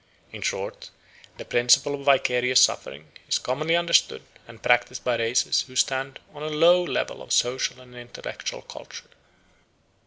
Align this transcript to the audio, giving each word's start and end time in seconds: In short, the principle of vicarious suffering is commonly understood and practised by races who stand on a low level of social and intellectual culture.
In 0.31 0.41
short, 0.41 0.89
the 1.37 1.45
principle 1.45 1.93
of 1.93 2.05
vicarious 2.05 2.59
suffering 2.63 3.11
is 3.29 3.37
commonly 3.37 3.75
understood 3.75 4.23
and 4.47 4.63
practised 4.63 5.03
by 5.03 5.15
races 5.15 5.61
who 5.67 5.75
stand 5.75 6.17
on 6.33 6.41
a 6.41 6.47
low 6.49 6.83
level 6.83 7.21
of 7.21 7.31
social 7.31 7.79
and 7.79 7.95
intellectual 7.95 8.63
culture. 8.63 9.09